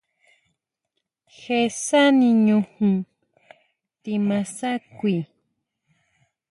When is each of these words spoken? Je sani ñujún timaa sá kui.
Je 1.37 1.57
sani 1.85 2.27
ñujún 2.45 2.95
timaa 4.01 4.45
sá 4.57 4.71
kui. 4.97 5.15